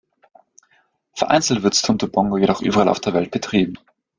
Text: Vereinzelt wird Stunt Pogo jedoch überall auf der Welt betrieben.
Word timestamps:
Vereinzelt 1.13 1.61
wird 1.61 1.75
Stunt 1.75 2.11
Pogo 2.11 2.35
jedoch 2.39 2.63
überall 2.63 2.89
auf 2.89 2.99
der 2.99 3.13
Welt 3.13 3.29
betrieben. 3.29 3.77